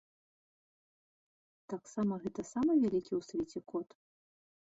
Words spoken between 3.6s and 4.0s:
кот.